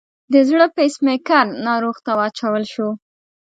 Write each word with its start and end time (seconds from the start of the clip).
د 0.33 0.35
زړه 0.49 0.65
پیس 0.77 0.93
میکر 1.05 1.45
ناروغ 1.67 1.97
ته 2.05 2.11
واچول 2.19 2.63
شو. 2.73 2.89